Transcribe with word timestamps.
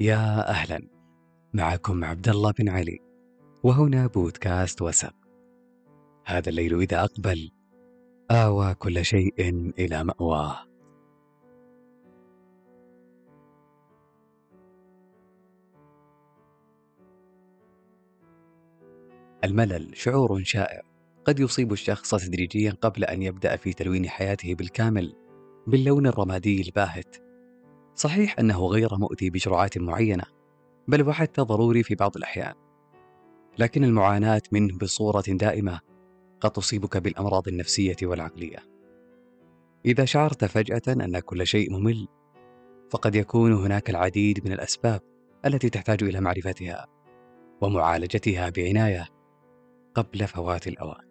يا 0.00 0.50
أهلا. 0.50 0.88
معكم 1.54 2.04
عبد 2.04 2.28
الله 2.28 2.52
بن 2.52 2.68
علي 2.68 2.98
وهنا 3.62 4.06
بودكاست 4.06 4.82
وسق 4.82 5.14
هذا 6.26 6.48
الليل 6.48 6.80
إذا 6.80 7.04
أقبل 7.04 7.50
آوى 8.30 8.74
كل 8.74 9.04
شيء 9.04 9.34
إلى 9.78 10.04
مأواه. 10.04 10.56
الملل 19.44 19.96
شعور 19.96 20.42
شائع 20.44 20.82
قد 21.24 21.40
يصيب 21.40 21.72
الشخص 21.72 22.14
تدريجيا 22.14 22.70
قبل 22.70 23.04
أن 23.04 23.22
يبدأ 23.22 23.56
في 23.56 23.72
تلوين 23.72 24.08
حياته 24.08 24.54
بالكامل 24.54 25.16
باللون 25.66 26.06
الرمادي 26.06 26.62
الباهت. 26.62 27.29
صحيح 28.00 28.38
أنه 28.38 28.66
غير 28.66 28.96
مؤذي 28.96 29.30
بجرعات 29.30 29.78
معينة 29.78 30.24
بل 30.88 31.08
وحتى 31.08 31.42
ضروري 31.42 31.82
في 31.82 31.94
بعض 31.94 32.16
الأحيان. 32.16 32.54
لكن 33.58 33.84
المعاناة 33.84 34.42
منه 34.52 34.78
بصورة 34.78 35.24
دائمة 35.28 35.80
قد 36.40 36.50
تصيبك 36.50 36.96
بالأمراض 36.96 37.48
النفسية 37.48 37.96
والعقلية. 38.02 38.58
إذا 39.86 40.04
شعرت 40.04 40.44
فجأة 40.44 40.82
أن 40.88 41.18
كل 41.18 41.46
شيء 41.46 41.72
ممل 41.72 42.08
فقد 42.90 43.14
يكون 43.14 43.52
هناك 43.52 43.90
العديد 43.90 44.46
من 44.46 44.52
الأسباب 44.52 45.00
التي 45.46 45.70
تحتاج 45.70 46.02
إلى 46.02 46.20
معرفتها 46.20 46.86
ومعالجتها 47.60 48.50
بعناية 48.50 49.08
قبل 49.94 50.26
فوات 50.26 50.68
الأوان. 50.68 51.09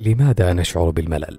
لماذا 0.00 0.52
نشعر 0.52 0.90
بالملل؟ 0.90 1.38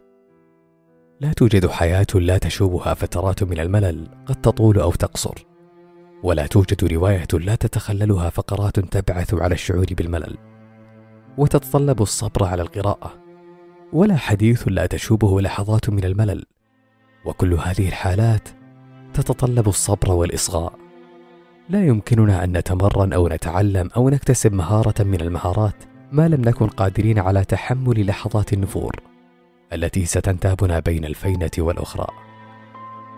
لا 1.21 1.33
توجد 1.33 1.67
حياة 1.67 2.07
لا 2.15 2.37
تشوبها 2.37 2.93
فترات 2.93 3.43
من 3.43 3.59
الملل 3.59 4.07
قد 4.25 4.35
تطول 4.35 4.79
أو 4.79 4.91
تقصر 4.91 5.45
ولا 6.23 6.47
توجد 6.47 6.93
رواية 6.93 7.27
لا 7.33 7.55
تتخللها 7.55 8.29
فقرات 8.29 8.79
تبعث 8.79 9.33
على 9.33 9.53
الشعور 9.53 9.85
بالملل 9.91 10.37
وتتطلب 11.37 12.01
الصبر 12.01 12.43
على 12.43 12.61
القراءة 12.61 13.13
ولا 13.93 14.15
حديث 14.15 14.63
لا 14.67 14.85
تشوبه 14.85 15.41
لحظات 15.41 15.89
من 15.89 16.03
الملل 16.03 16.45
وكل 17.25 17.53
هذه 17.53 17.87
الحالات 17.87 18.49
تتطلب 19.13 19.67
الصبر 19.67 20.11
والإصغاء. 20.11 20.73
لا 21.69 21.85
يمكننا 21.85 22.43
أن 22.43 22.57
نتمرن 22.57 23.13
أو 23.13 23.27
نتعلم 23.27 23.89
أو 23.97 24.09
نكتسب 24.09 24.53
مهارة 24.53 25.03
من 25.03 25.21
المهارات 25.21 25.90
ما 26.11 26.27
لم 26.27 26.41
نكن 26.41 26.67
قادرين 26.67 27.19
على 27.19 27.45
تحمل 27.45 28.07
لحظات 28.07 28.53
النفور 28.53 28.95
التي 29.73 30.05
ستنتابنا 30.05 30.79
بين 30.79 31.05
الفينة 31.05 31.51
والأخرى. 31.57 32.07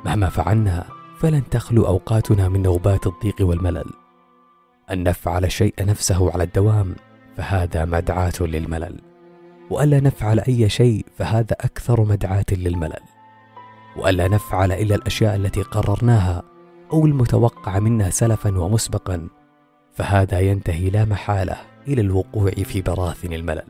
مهما 0.05 0.29
فعلنا 0.29 0.85
فلن 1.17 1.49
تخلو 1.49 1.87
أوقاتنا 1.87 2.49
من 2.49 2.61
نوبات 2.61 3.07
الضيق 3.07 3.35
والملل. 3.41 3.89
أن 4.91 5.03
نفعل 5.03 5.45
الشيء 5.45 5.73
نفسه 5.79 6.31
على 6.31 6.43
الدوام 6.43 6.95
فهذا 7.37 7.85
مدعاة 7.85 8.33
للملل. 8.41 9.01
والا 9.69 9.99
نفعل 9.99 10.39
أي 10.39 10.69
شيء 10.69 11.05
فهذا 11.17 11.55
أكثر 11.59 12.01
مدعاة 12.01 12.45
للملل. 12.51 13.03
والا 13.97 14.27
نفعل 14.27 14.71
إلا 14.71 14.95
الأشياء 14.95 15.35
التي 15.35 15.61
قررناها 15.61 16.43
أو 16.93 17.05
المتوقع 17.05 17.79
منا 17.79 18.09
سلفا 18.09 18.59
ومسبقا 18.59 19.27
فهذا 19.93 20.39
ينتهي 20.39 20.89
لا 20.89 21.05
محالة. 21.05 21.72
إلى 21.87 22.01
الوقوع 22.01 22.51
في 22.51 22.81
براثن 22.81 23.33
الملل. 23.33 23.63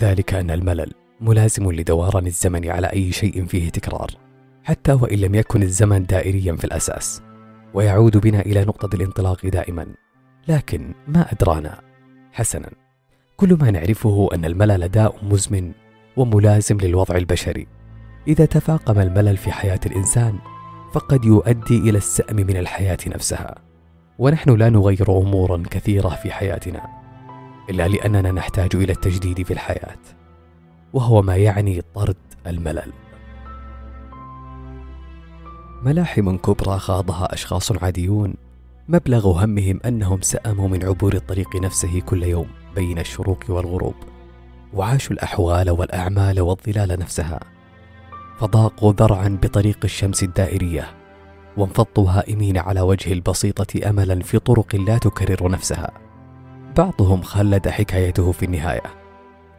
ذلك 0.00 0.34
أن 0.34 0.50
الملل 0.50 0.92
ملازم 1.20 1.72
لدوران 1.72 2.26
الزمن 2.26 2.70
على 2.70 2.86
أي 2.86 3.12
شيء 3.12 3.44
فيه 3.46 3.70
تكرار 3.70 4.10
حتى 4.64 4.92
وإن 4.92 5.18
لم 5.18 5.34
يكن 5.34 5.62
الزمن 5.62 6.06
دائريا 6.06 6.56
في 6.56 6.64
الأساس 6.64 7.22
ويعود 7.74 8.16
بنا 8.16 8.40
إلى 8.40 8.64
نقطة 8.64 8.96
الانطلاق 8.96 9.46
دائما. 9.46 9.86
لكن 10.48 10.94
ما 11.08 11.32
أدرانا؟ 11.32 11.80
حسنا 12.32 12.70
كل 13.36 13.54
ما 13.60 13.70
نعرفه 13.70 14.28
أن 14.34 14.44
الملل 14.44 14.88
داء 14.88 15.24
مزمن 15.24 15.72
وملازم 16.16 16.78
للوضع 16.78 17.16
البشري. 17.16 17.66
إذا 18.28 18.44
تفاقم 18.44 18.98
الملل 18.98 19.36
في 19.36 19.52
حياة 19.52 19.80
الإنسان 19.86 20.38
فقد 20.92 21.24
يؤدي 21.24 21.78
إلى 21.78 21.98
السأم 21.98 22.36
من 22.36 22.56
الحياة 22.56 22.98
نفسها. 23.06 23.54
ونحن 24.18 24.50
لا 24.50 24.70
نغير 24.70 25.18
امورا 25.18 25.62
كثيرة 25.70 26.08
في 26.08 26.32
حياتنا. 26.32 27.01
إلا 27.70 27.88
لأننا 27.88 28.32
نحتاج 28.32 28.76
إلى 28.76 28.92
التجديد 28.92 29.42
في 29.42 29.52
الحياة 29.52 29.98
وهو 30.92 31.22
ما 31.22 31.36
يعني 31.36 31.82
طرد 31.94 32.16
الملل. 32.46 32.92
ملاحم 35.82 36.36
كبرى 36.36 36.78
خاضها 36.78 37.34
أشخاص 37.34 37.72
عاديون 37.72 38.34
مبلغ 38.88 39.44
همهم 39.44 39.80
أنهم 39.86 40.20
سأموا 40.20 40.68
من 40.68 40.84
عبور 40.84 41.14
الطريق 41.14 41.56
نفسه 41.56 42.00
كل 42.00 42.22
يوم 42.22 42.46
بين 42.74 42.98
الشروق 42.98 43.44
والغروب 43.48 43.94
وعاشوا 44.74 45.12
الأحوال 45.12 45.70
والأعمال 45.70 46.40
والظلال 46.40 46.98
نفسها. 47.00 47.40
فضاقوا 48.38 48.92
ذرعا 48.92 49.38
بطريق 49.42 49.78
الشمس 49.84 50.22
الدائرية 50.22 50.94
وانفضوا 51.56 52.10
هائمين 52.10 52.58
على 52.58 52.80
وجه 52.80 53.12
البسيطة 53.12 53.88
املا 53.90 54.20
في 54.20 54.38
طرق 54.38 54.76
لا 54.76 54.98
تكرر 54.98 55.50
نفسها. 55.50 56.01
بعضهم 56.76 57.22
خلد 57.22 57.68
حكايته 57.68 58.32
في 58.32 58.44
النهاية 58.44 58.82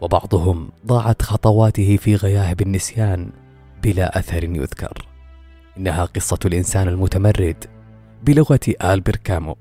وبعضهم 0.02 0.70
ضاعت 0.86 1.22
خطواته 1.22 1.98
في 1.98 2.16
غياهب 2.16 2.62
النسيان 2.62 3.32
بلا 3.84 4.20
أثر 4.20 4.44
يذكر. 4.44 5.08
إنها 5.78 6.06
قصة 6.06 6.40
الإنسان 6.46 6.88
المتمرد 6.88 7.66
بلغة 8.24 8.60
آلبر 8.84 9.16
كامو 9.16 9.56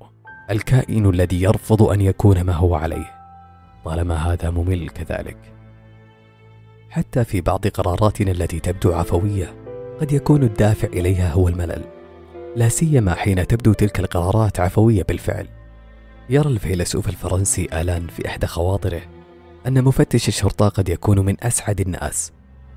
الكائن 0.51 1.09
الذي 1.09 1.41
يرفض 1.41 1.83
أن 1.83 2.01
يكون 2.01 2.41
ما 2.41 2.53
هو 2.53 2.75
عليه 2.75 3.11
طالما 3.85 4.15
هذا 4.15 4.49
ممل 4.49 4.89
كذلك. 4.89 5.37
حتى 6.89 7.23
في 7.23 7.41
بعض 7.41 7.67
قراراتنا 7.67 8.31
التي 8.31 8.59
تبدو 8.59 8.93
عفوية 8.93 9.55
قد 10.01 10.11
يكون 10.11 10.43
الدافع 10.43 10.87
إليها 10.87 11.33
هو 11.33 11.47
الملل 11.47 11.83
لا 12.55 12.69
سيما 12.69 13.15
حين 13.15 13.47
تبدو 13.47 13.73
تلك 13.73 13.99
القرارات 13.99 14.59
عفوية 14.59 15.03
بالفعل. 15.03 15.47
يرى 16.33 16.49
الفيلسوف 16.49 17.09
الفرنسي 17.09 17.67
آلان 17.73 18.07
في 18.07 18.27
إحدى 18.27 18.47
خواطره 18.47 19.01
أن 19.67 19.83
مفتش 19.83 20.27
الشرطة 20.27 20.69
قد 20.69 20.89
يكون 20.89 21.19
من 21.19 21.35
أسعد 21.43 21.79
الناس 21.79 22.31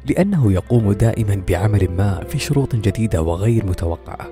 لأنه 0.07 0.53
يقوم 0.53 0.93
دائما 0.93 1.43
بعمل 1.49 1.91
ما 1.91 2.25
في 2.25 2.39
شروط 2.39 2.77
جديدة 2.77 3.23
وغير 3.23 3.67
متوقعة. 3.67 4.29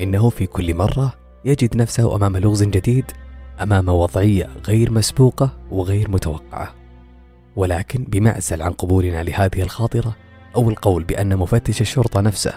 إنه 0.00 0.30
في 0.30 0.46
كل 0.46 0.74
مرة 0.74 1.14
يجد 1.44 1.76
نفسه 1.76 2.16
أمام 2.16 2.36
لغز 2.36 2.62
جديد 2.62 3.04
أمام 3.62 3.88
وضعية 3.88 4.48
غير 4.66 4.92
مسبوقة 4.92 5.50
وغير 5.70 6.10
متوقعة. 6.10 6.74
ولكن 7.56 8.04
بمعزل 8.04 8.62
عن 8.62 8.72
قبولنا 8.72 9.22
لهذه 9.22 9.62
الخاطرة 9.62 10.16
أو 10.56 10.70
القول 10.70 11.04
بأن 11.04 11.36
مفتش 11.36 11.80
الشرطة 11.80 12.20
نفسه 12.20 12.52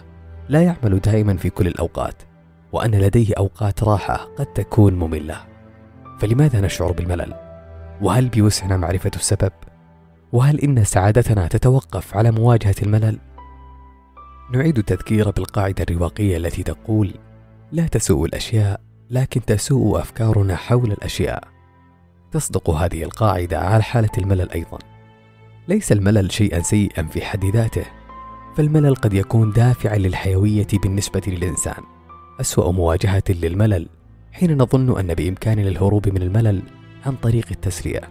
لا 0.50 0.62
يعمل 0.62 1.00
دائما 1.00 1.38
في 1.38 1.50
كل 1.50 1.68
الأوقات 1.68 2.16
وأن 2.72 2.96
لديه 2.96 3.34
أوقات 3.38 3.84
راحة 3.84 4.28
قد 4.38 4.46
تكون 4.46 4.94
مملة. 4.94 5.49
فلماذا 6.20 6.62
نشعر 6.62 6.92
بالملل؟ 6.92 7.34
وهل 8.02 8.30
بوسعنا 8.30 8.78
معرفة 8.78 9.12
السبب؟ 9.16 9.52
وهل 10.32 10.60
إن 10.60 10.84
سعادتنا 10.84 11.48
تتوقف 11.48 12.18
على 12.18 12.32
مواجهة 12.32 12.76
الملل؟ 12.84 13.20
نعيد 14.54 14.78
التذكير 14.78 15.32
بالقاعدة 15.32 15.86
الرواقية 15.90 16.38
التي 16.38 16.64
تقول 16.64 17.14
لا 17.72 17.88
تسوء 17.88 18.26
الأشياء 18.26 18.82
لكن 19.10 19.46
تسوء 19.46 20.00
أفكارنا 20.00 20.56
حول 20.56 20.92
الأشياء. 20.92 21.44
تصدق 22.32 22.70
هذه 22.70 23.04
القاعدة 23.04 23.60
على 23.60 23.84
حالة 23.84 24.10
الملل 24.18 24.52
أيضا. 24.52 24.78
ليس 25.68 25.92
الملل 25.92 26.32
شيئا 26.32 26.62
سيئا 26.62 27.04
في 27.04 27.26
حد 27.26 27.46
ذاته 27.46 27.86
فالملل 28.56 28.96
قد 28.96 29.14
يكون 29.14 29.52
دافعا 29.52 29.98
للحيوية 29.98 30.68
بالنسبة 30.74 31.22
للإنسان. 31.28 31.84
أسوأ 32.42 32.72
مواجهة 32.72 33.24
للملل 33.30 33.90
حين 34.32 34.58
نظن 34.58 35.00
أن 35.00 35.14
بإمكاننا 35.14 35.68
الهروب 35.68 36.10
من 36.10 36.22
الملل 36.22 36.62
عن 37.06 37.16
طريق 37.16 37.46
التسليه 37.52 38.02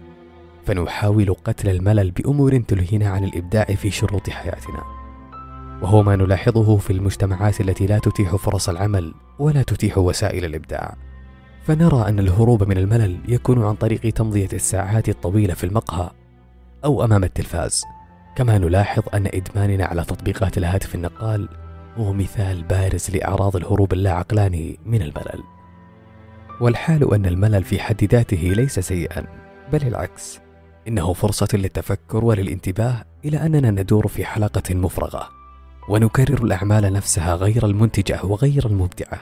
فنحاول 0.65 1.35
قتل 1.45 1.69
الملل 1.69 2.11
بأمور 2.11 2.57
تلهينا 2.57 3.09
عن 3.09 3.23
الإبداع 3.23 3.65
في 3.65 3.91
شروط 3.91 4.29
حياتنا. 4.29 4.83
وهو 5.81 6.03
ما 6.03 6.15
نلاحظه 6.15 6.77
في 6.77 6.93
المجتمعات 6.93 7.61
التي 7.61 7.85
لا 7.85 7.99
تتيح 7.99 8.35
فرص 8.35 8.69
العمل 8.69 9.13
ولا 9.39 9.61
تتيح 9.61 9.97
وسائل 9.97 10.45
الإبداع. 10.45 10.95
فنرى 11.63 12.09
أن 12.09 12.19
الهروب 12.19 12.63
من 12.63 12.77
الملل 12.77 13.19
يكون 13.27 13.63
عن 13.63 13.75
طريق 13.75 14.01
تمضية 14.01 14.49
الساعات 14.53 15.09
الطويلة 15.09 15.53
في 15.53 15.63
المقهى 15.63 16.09
أو 16.85 17.03
أمام 17.03 17.23
التلفاز. 17.23 17.83
كما 18.35 18.57
نلاحظ 18.57 19.03
أن 19.13 19.27
إدماننا 19.27 19.85
على 19.85 20.03
تطبيقات 20.03 20.57
الهاتف 20.57 20.95
النقال 20.95 21.49
هو 21.97 22.13
مثال 22.13 22.63
بارز 22.63 23.09
لأعراض 23.11 23.55
الهروب 23.55 23.93
اللاعقلاني 23.93 24.79
من 24.85 25.01
الملل. 25.01 25.43
والحال 26.61 27.13
أن 27.13 27.25
الملل 27.25 27.63
في 27.63 27.79
حد 27.79 28.03
ذاته 28.03 28.37
ليس 28.37 28.79
سيئا 28.79 29.25
بل 29.73 29.87
العكس. 29.87 30.39
إنه 30.87 31.13
فرصة 31.13 31.47
للتفكر 31.53 32.25
وللانتباه 32.25 33.05
إلى 33.25 33.45
أننا 33.45 33.71
ندور 33.71 34.07
في 34.07 34.25
حلقة 34.25 34.75
مفرغة 34.75 35.29
ونكرر 35.89 36.43
الأعمال 36.43 36.93
نفسها 36.93 37.35
غير 37.35 37.65
المنتجة 37.65 38.23
وغير 38.23 38.65
المبدعة. 38.65 39.19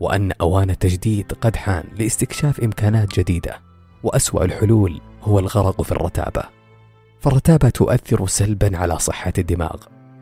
وأن 0.00 0.32
أوان 0.32 0.70
التجديد 0.70 1.32
قد 1.32 1.56
حان 1.56 1.84
لاستكشاف 1.98 2.60
إمكانات 2.60 3.20
جديدة 3.20 3.60
وأسوأ 4.02 4.44
الحلول 4.44 5.00
هو 5.22 5.38
الغرق 5.38 5.82
في 5.82 5.92
الرتابة. 5.92 6.42
فالرتابة 7.20 7.68
تؤثر 7.68 8.26
سلبا 8.26 8.78
على 8.78 8.98
صحة 8.98 9.32
الدماغ 9.38 9.76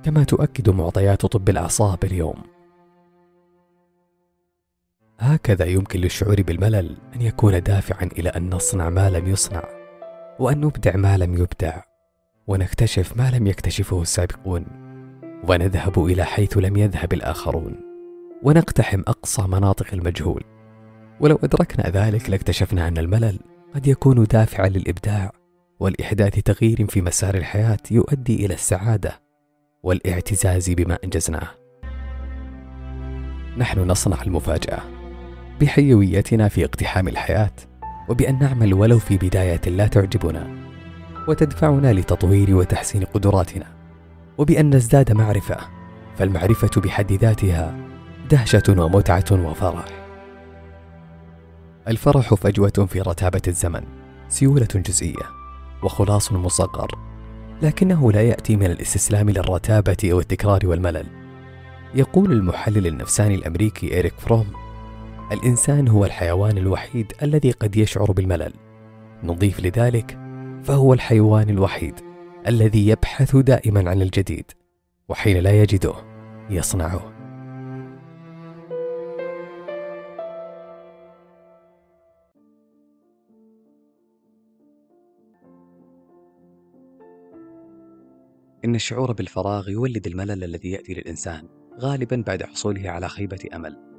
كما 0.05 0.25
تؤكد 0.25 0.71
معطيات 0.71 1.27
طب 1.27 1.49
الأعصاب 1.49 2.05
اليوم. 2.05 2.37
هكذا 5.23 5.65
يمكن 5.65 6.01
للشعور 6.01 6.43
بالملل 6.43 6.97
أن 7.17 7.23
يكون 7.23 7.63
دافعا 7.63 8.09
إلى 8.19 8.29
أن 8.29 8.55
نصنع 8.55 8.91
ما 8.91 9.11
لم 9.11 9.29
يصنع 9.29 9.63
وأن 10.39 10.61
نبدع 10.61 10.97
ما 10.97 11.17
لم 11.17 11.35
يبدع 11.35 11.83
ونكتشف 12.47 13.17
ما 13.17 13.31
لم 13.31 13.47
يكتشفه 13.47 14.03
السابقون 14.03 14.67
ونذهب 15.49 16.05
إلى 16.05 16.25
حيث 16.25 16.57
لم 16.57 16.77
يذهب 16.77 17.13
الآخرون 17.13 17.81
ونقتحم 18.43 19.01
أقصى 19.01 19.43
مناطق 19.43 19.87
المجهول. 19.93 20.45
ولو 21.21 21.39
أدركنا 21.45 21.91
ذلك 21.91 22.31
لاكتشفنا 22.31 22.89
أن 22.89 22.99
الملل 22.99 23.39
قد 23.75 23.87
يكون 23.87 24.25
دافعا 24.25 24.69
للإبداع 24.69 25.31
والإحداث 25.81 26.35
تغيير 26.35 26.87
في 26.87 27.03
مسار 27.03 27.35
الحياة 27.35 27.79
يؤدي 27.91 28.47
إلى 28.47 28.55
السعادة 28.55 29.21
والاعتزاز 29.83 30.71
بما 30.71 30.99
أنجزناه. 31.05 31.49
نحن 33.59 33.81
نصنع 33.81 34.23
المفاجأة. 34.23 34.92
بحيويتنا 35.63 36.49
في 36.49 36.65
اقتحام 36.65 37.09
الحياة 37.09 37.53
وبأن 38.09 38.39
نعمل 38.39 38.75
ولو 38.75 38.99
في 38.99 39.17
بداية 39.17 39.61
لا 39.67 39.87
تعجبنا 39.87 40.51
وتدفعنا 41.29 41.93
لتطوير 41.93 42.57
وتحسين 42.57 43.05
قدراتنا 43.05 43.67
وبأن 44.39 44.75
نزداد 44.75 45.13
معرفة 45.13 45.57
فالمعرفة 46.17 46.81
بحد 46.81 47.13
ذاتها 47.13 47.77
دهشة 48.31 48.63
ومتعة 48.69 49.25
وفرح. 49.33 49.85
الفرح 51.89 52.35
فجوة 52.35 52.87
في 52.89 53.01
رتابة 53.01 53.43
الزمن 53.49 53.83
سيولة 54.29 54.69
جزئية 54.75 55.27
وخلاص 55.83 56.33
مصغر 56.33 56.99
لكنه 57.63 58.13
لا 58.13 58.23
يأتي 58.23 58.57
من 58.57 58.67
الاستسلام 58.67 59.31
للرتابة 59.31 59.97
أو 60.13 60.21
التكرار 60.21 60.61
والملل. 60.65 61.07
يقول 61.95 62.33
المحلل 62.33 62.87
النفساني 62.87 63.35
الأمريكي 63.35 63.95
إيريك 63.95 64.15
فروم 64.19 64.62
الإنسان 65.33 65.89
هو 65.89 66.05
الحيوان 66.05 66.59
الوحيد 66.59 67.13
الذي 67.23 67.51
قد 67.51 67.77
يشعر 67.77 68.13
بالملل. 68.13 68.53
نضيف 69.23 69.61
لذلك 69.61 70.19
فهو 70.63 70.95
الحيوان 70.95 71.51
الوحيد 71.51 71.95
الذي 72.47 72.89
يبحث 72.89 73.37
دائما 73.37 73.91
عن 73.91 74.03
الجديد 74.03 74.45
وحين 75.09 75.37
لا 75.37 75.63
يجده 75.63 75.95
يصنعه. 76.51 77.13
إن 88.65 88.75
الشعور 88.75 89.13
بالفراغ 89.13 89.71
يولد 89.71 90.07
الملل 90.07 90.45
الذي 90.45 90.71
يأتي 90.71 90.95
للإنسان 90.95 91.49
غالبا 91.81 92.25
بعد 92.27 92.43
حصوله 92.43 92.91
على 92.91 93.09
خيبة 93.09 93.49
أمل. 93.55 93.92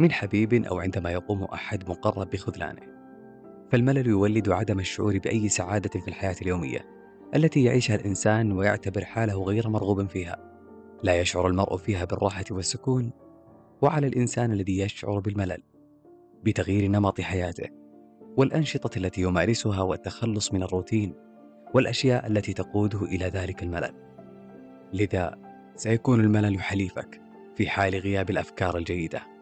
من 0.00 0.12
حبيب 0.12 0.54
أو 0.54 0.80
عندما 0.80 1.10
يقوم 1.10 1.44
أحد 1.44 1.90
مقرب 1.90 2.30
بخذلانه. 2.30 2.82
فالملل 3.70 4.06
يولد 4.06 4.48
عدم 4.48 4.80
الشعور 4.80 5.18
بأي 5.18 5.48
سعادة 5.48 6.00
في 6.00 6.08
الحياة 6.08 6.36
اليومية 6.42 6.86
التي 7.34 7.64
يعيشها 7.64 7.96
الإنسان 7.96 8.52
ويعتبر 8.52 9.04
حاله 9.04 9.42
غير 9.42 9.68
مرغوب 9.68 10.06
فيها. 10.06 10.36
لا 11.02 11.20
يشعر 11.20 11.46
المرء 11.46 11.76
فيها 11.76 12.04
بالراحة 12.04 12.44
والسكون 12.50 13.10
وعلى 13.82 14.06
الإنسان 14.06 14.52
الذي 14.52 14.78
يشعر 14.78 15.18
بالملل 15.18 15.62
بتغيير 16.44 16.90
نمط 16.90 17.20
حياته 17.20 17.68
والأنشطة 18.36 18.98
التي 18.98 19.20
يمارسها 19.20 19.82
والتخلص 19.82 20.52
من 20.54 20.62
الروتين 20.62 21.14
والأشياء 21.74 22.26
التي 22.26 22.52
تقوده 22.52 23.02
إلى 23.02 23.24
ذلك 23.24 23.62
الملل. 23.62 23.94
لذا 24.92 25.38
سيكون 25.76 26.20
الملل 26.20 26.60
حليفك 26.60 27.20
في 27.56 27.68
حال 27.68 27.94
غياب 27.94 28.30
الأفكار 28.30 28.76
الجيدة. 28.76 29.35